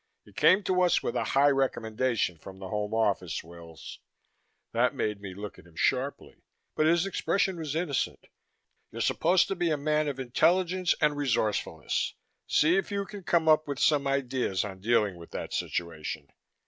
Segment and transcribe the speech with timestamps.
[0.23, 3.99] You came to us with a high recommendation from the Home Office, Wills"
[4.73, 6.37] That made me look at him sharply,
[6.75, 8.25] but his expression was innocent
[8.91, 12.15] "You're supposed to be a man of intelligence and resourcefulness.
[12.47, 16.29] See if you can come up with some ideas on dealing with that situation.